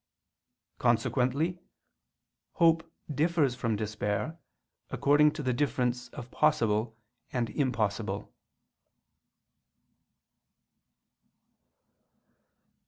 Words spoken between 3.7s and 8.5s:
despair according to the difference of possible and impossible.